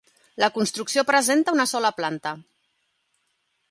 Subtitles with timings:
[0.43, 2.37] La construcció presenta una sola planta.